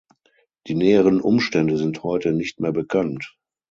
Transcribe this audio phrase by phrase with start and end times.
[0.65, 3.37] Die näheren Umstände sind heute nicht mehr bekannt.